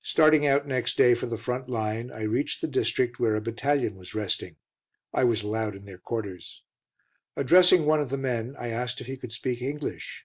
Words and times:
Starting 0.00 0.46
out 0.46 0.66
next 0.66 0.96
day 0.96 1.12
for 1.12 1.26
the 1.26 1.36
front 1.36 1.68
line, 1.68 2.10
I 2.10 2.22
reached 2.22 2.62
the 2.62 2.66
district 2.66 3.18
where 3.20 3.34
a 3.36 3.42
battalion 3.42 3.94
was 3.94 4.14
resting 4.14 4.56
I 5.12 5.24
was 5.24 5.42
allowed 5.42 5.76
in 5.76 5.84
their 5.84 5.98
quarters. 5.98 6.62
Addressing 7.36 7.84
one 7.84 8.00
of 8.00 8.08
the 8.08 8.16
men, 8.16 8.54
I 8.58 8.68
asked 8.68 9.02
if 9.02 9.06
he 9.06 9.18
could 9.18 9.32
speak 9.32 9.60
English. 9.60 10.24